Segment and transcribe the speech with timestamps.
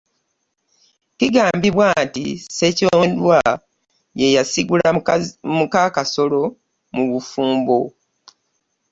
[1.17, 3.39] Kigambibwa nti Ssekyondwa
[4.19, 4.87] ye yasigula
[5.57, 6.43] muka Kasolo
[6.95, 7.79] mu bufumbo.